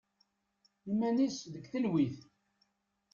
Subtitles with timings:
[0.91, 2.17] Iman-is deg telwit.